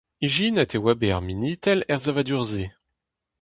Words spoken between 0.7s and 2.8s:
e oa bet ar Minitel er savadur-se.